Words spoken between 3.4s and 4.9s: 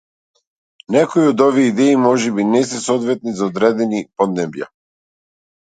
одредени поднебја.